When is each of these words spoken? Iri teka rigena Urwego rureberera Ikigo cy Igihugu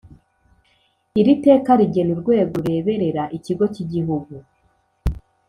Iri 1.19 1.33
teka 1.45 1.71
rigena 1.79 2.11
Urwego 2.15 2.53
rureberera 2.63 3.23
Ikigo 3.37 3.65
cy 3.73 3.81
Igihugu 3.85 4.33